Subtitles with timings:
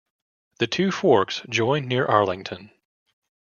[0.57, 2.71] The two forks join near Arlington.